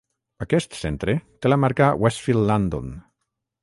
Aquest 0.45 0.73
centre 0.77 1.15
té 1.45 1.53
la 1.53 1.61
marca 1.67 1.93
"Westfield 2.07 2.53
London". 2.53 2.93